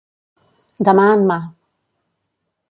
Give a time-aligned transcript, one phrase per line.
[0.89, 1.37] De mà en mà.